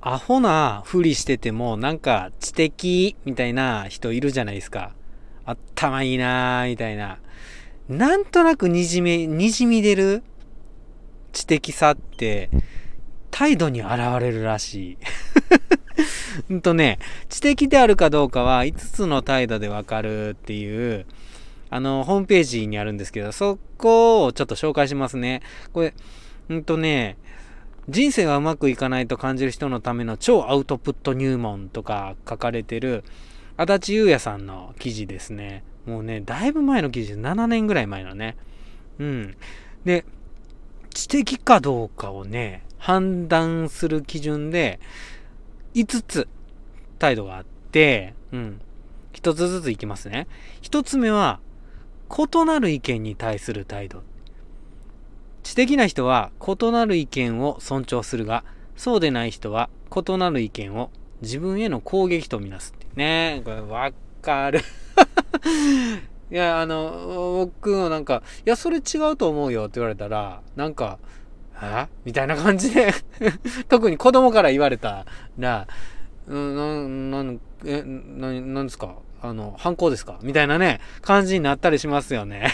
[0.00, 4.94] アホなふりしてても、なんか知的みたいな人いるじゃないですか。
[5.44, 7.18] 頭いいなーみたいな。
[7.88, 10.22] なんとなくにじみ、にじみ出る
[11.32, 12.50] 知的さって、
[13.30, 14.98] 態度に現れるらしい。
[16.50, 21.06] うんとね、知的であるかどうかは5つの態度でわかるっていう、
[21.70, 25.42] あの、ホームページにあるんですけど、そこをちょっと紹介しますね。
[25.72, 25.94] これ、
[26.48, 27.16] うんとね、
[27.88, 33.02] 人生がうまくいかないと感じる人のための超アウトプット入門とか書かれてる
[33.56, 35.64] 足立優也さんの記事ですね。
[35.86, 38.36] もうね、だいぶ前の記事で7年ぐらい前のね。
[38.98, 39.36] うん。
[39.84, 40.04] で、
[40.90, 44.80] 知的かどうかをね、判断する基準で、
[45.74, 46.28] 5つ
[46.98, 48.60] 態度があって、うん。
[49.14, 50.28] 1つずついきますね。
[50.62, 51.40] 1つ目は、
[52.10, 54.02] 異なる意見に対する態度。
[55.42, 58.44] 知的な人は異なる意見を尊重するが、
[58.76, 60.90] そうでない人は異なる意見を
[61.22, 63.42] 自分への攻撃とみなすってね。
[63.44, 63.90] これわ
[64.22, 64.60] かる。
[66.30, 70.98] いや、あの、僕もなんか、いや、それ違うと思うよって言われたら、なんか、
[71.62, 72.92] えみたいな感じで。
[73.68, 75.06] 特に子供から言われた
[75.38, 75.66] ら、
[76.28, 78.96] うん、な、な、え、な、なんですか？
[79.22, 80.18] あの、反抗ですか？
[80.22, 82.52] みたいなね、感じになったりしますよね。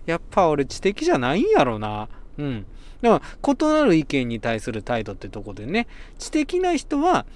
[0.06, 2.08] やっぱ俺知的じゃないんやろな。
[2.38, 2.66] うん。
[3.02, 5.86] だから、異なる意見に対する態度ってとこでね、
[6.18, 7.26] 知的な人は、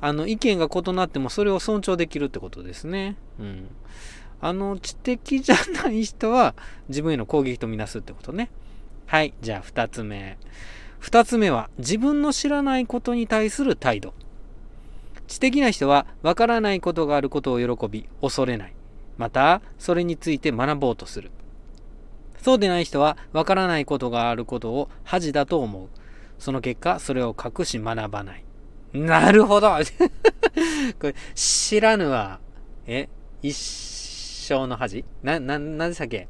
[0.00, 3.16] あの、意見が異なってもそれを尊重できるってことですね。
[3.38, 3.68] うん。
[4.40, 6.54] あの、知的じゃない人は
[6.88, 8.50] 自分への攻撃とみなすってことね。
[9.06, 9.34] はい。
[9.40, 10.38] じゃあ、二つ目。
[10.98, 14.14] 二つ目は、自分の知らないことに対する態度。
[15.26, 18.74] 知的な人は、わからないことがあることを喜び、恐れない。
[19.16, 21.30] また、それについて学ぼうとする。
[22.46, 25.88] そうでない人は、わからないことがあることを恥だと思う。
[26.38, 28.44] その結果、それを隠し学ばない。
[28.94, 29.72] なるほど
[31.00, 32.38] これ、知らぬは、
[32.86, 33.08] え
[33.42, 35.04] 一生の恥？
[35.24, 36.28] な、な、なんでしたっけ？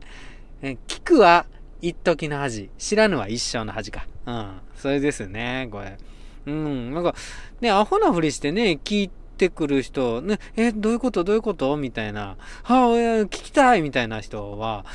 [0.88, 1.44] 聞くは
[1.82, 2.70] 一時の恥。
[2.78, 4.06] 知らぬは一生の恥か。
[4.24, 4.52] うん。
[4.74, 5.98] それですね、これ。
[6.46, 6.94] うん。
[6.94, 7.14] なんか、
[7.60, 11.24] ね、アホなふりしてね、聞いてくる人、ね、え、どういうこと？
[11.24, 11.76] どういうこと？
[11.76, 12.38] みたいな。
[12.62, 14.86] はあ、聞きたいみたいな人は、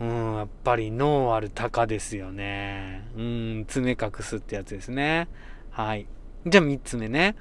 [0.00, 3.04] うん、やっぱり脳ある鷹ですよね。
[3.16, 5.28] うん、爪隠すってやつですね。
[5.70, 6.06] はい。
[6.46, 7.34] じゃあ三つ目ね。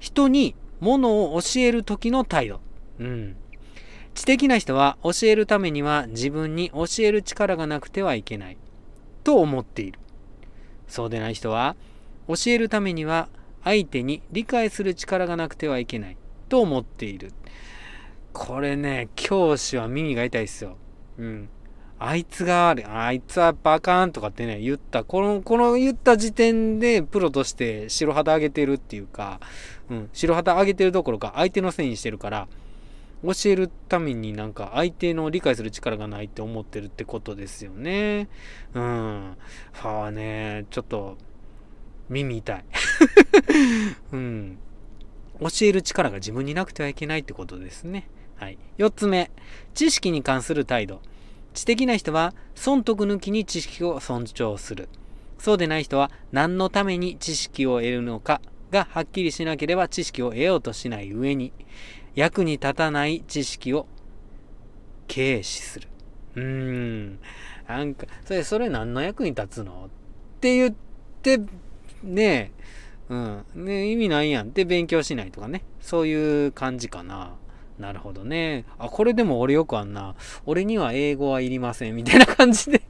[0.00, 2.60] 人に物を教える時の態度。
[2.98, 3.36] うん。
[4.14, 8.56] 知的な人は教えるためには自分に教える力がなくてはいけない
[9.22, 9.98] と思っている。
[10.86, 11.76] そうでない人は
[12.28, 13.28] 教えるためには
[13.64, 16.16] 相手に理解する力がなくてはいけない
[16.48, 17.32] と思っている。
[18.32, 20.76] これね、教師は耳が痛いっすよ。
[21.18, 21.48] うん。
[22.06, 25.04] あいつがあれ、あいつはバカーンとかってね、言った。
[25.04, 29.40] この、この言った時点でプロとして白旗上げてるっていうか、
[29.88, 32.48] うん、白旗上げてるどころか相手のせいにしてるから、
[33.22, 38.28] 教えるためになんか相手の理解する力がないって思ってるってことですよね。
[38.74, 39.36] うん。
[39.72, 41.16] はね、ちょっと、
[42.10, 42.64] 耳痛い。
[44.12, 44.58] うん。
[45.40, 48.08] 教える力が自分になくてはいけないってことですね。
[48.36, 48.58] はい。
[48.76, 49.30] 四つ目、
[49.72, 51.00] 知識に関する態度。
[51.54, 54.88] 知的な人は損得抜きに知識を尊重する。
[55.38, 61.52] そうでない人は何のために知識を得るのかがはっきりしなければ知識を得ようとしない上に、
[62.14, 63.86] 役に立たない知識を
[65.08, 65.88] 軽視する。
[66.34, 67.18] うーん。
[67.68, 69.84] なんか、それ、それ何の役に立つの？
[69.86, 69.88] っ
[70.40, 70.74] て言っ
[71.22, 71.38] て、
[72.02, 72.52] ね
[73.08, 73.44] え、うん。
[73.54, 75.62] ね意味ないやんって勉強しないとかね。
[75.80, 77.36] そういう感じかな。
[77.78, 78.64] なるほどね。
[78.78, 80.14] あ、これでも俺よくあんな。
[80.46, 81.96] 俺には英語はいりません。
[81.96, 82.82] みたいな感じで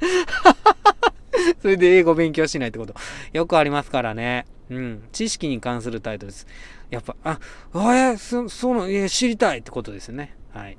[1.62, 2.94] それで英語勉強しないってこと。
[3.32, 4.46] よくありますからね。
[4.70, 5.02] うん。
[5.12, 6.46] 知識に関するタイトルです。
[6.90, 7.38] やっぱ、あ、
[7.72, 10.36] あえ、そ、その、え、知りたいってことですね。
[10.52, 10.78] はい。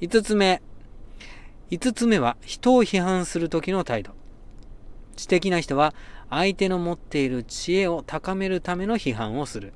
[0.00, 0.62] 五つ目。
[1.70, 4.12] 五つ目は、人を批判するときの態度。
[5.16, 5.94] 知的な人は、
[6.30, 9.72] 相手の持っている知恵を高めるための批判をする。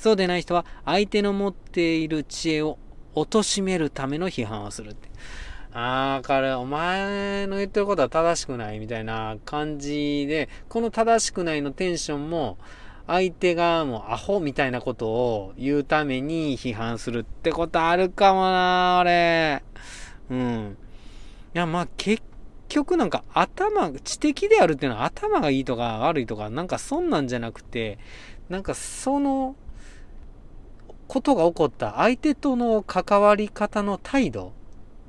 [0.00, 2.78] そうでない人は相手の持っている知恵を
[3.14, 5.10] 貶めるための批判をするって。
[5.74, 12.56] ああ、彼、お前の言ってることは正しくないみたいな感じで、この正しくないのテンションも、
[13.06, 19.62] 相手がもうアホみたいなことを言うために批判するってことあるかもな、俺。
[20.30, 20.76] うん。
[21.54, 22.22] いや、まあ結
[22.70, 27.98] 局なんか頭、知的であるっていうのは頭がいいとか悪いとか、なんかそんなんじゃなくて、
[28.48, 29.56] なんかその、
[31.10, 34.52] ことが起こった相手との関わり方の態度、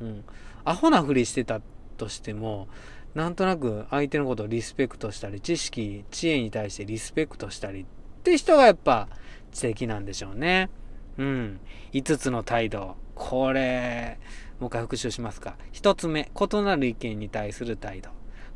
[0.01, 0.24] うん、
[0.65, 1.62] アホなふりしてた
[1.98, 2.68] としても、
[3.13, 7.86] なんとなく相手のことをリスペクトしたり、知識、知恵に対してリスペクトしたりっ
[8.24, 9.09] て人がやっぱ
[9.51, 10.71] 知的なんでしょうね。
[11.19, 11.59] うん。
[11.94, 12.95] 5つの態度。
[13.13, 14.18] これ、
[14.59, 15.56] もう一回復習しますか。
[15.74, 18.09] 1つ目、異なる意見に対する態度。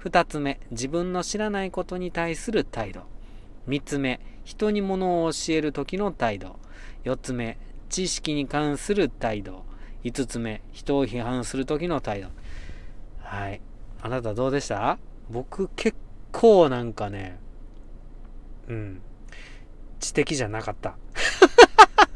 [0.03, 3.03] 2つ目、自分の知らないことに対する態度。
[3.67, 6.59] 3つ目、人に物を教える時の態度。
[7.03, 7.57] 4つ目、
[7.89, 9.63] 知識に関する態度。
[10.03, 12.29] 5つ目、人を批判する時の態度。
[13.19, 13.61] はい。
[14.01, 14.99] あなたどうでした？
[15.29, 15.97] 僕結
[16.31, 17.39] 構なんかね、
[18.67, 19.01] うん、
[19.99, 20.97] 知的じゃなかった。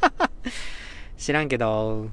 [1.17, 2.09] 知らんけど、